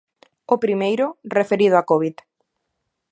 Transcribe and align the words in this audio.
O 0.53 0.55
primeiro, 0.63 1.05
referido 1.39 1.75
á 1.81 1.83
covid. 1.91 2.15